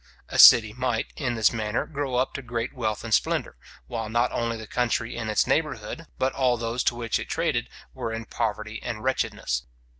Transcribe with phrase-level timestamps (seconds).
[0.29, 3.55] A city might, in this manner, grow up to great wealth and splendour,
[3.85, 7.69] while not only the country in its neighbourhood, but all those to which it traded,
[7.93, 9.61] were in poverty and wretchedness.